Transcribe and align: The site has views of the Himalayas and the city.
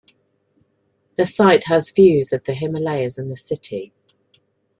The 1.15 1.27
site 1.27 1.65
has 1.65 1.91
views 1.91 2.33
of 2.33 2.43
the 2.43 2.55
Himalayas 2.55 3.19
and 3.19 3.29
the 3.31 3.37
city. 3.37 3.93